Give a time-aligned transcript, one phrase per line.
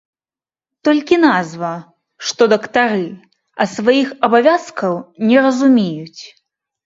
[0.87, 1.73] Толькі назва,
[2.29, 3.05] што дактары,
[3.65, 4.93] а сваіх абавязкаў
[5.33, 6.21] не разумеюць.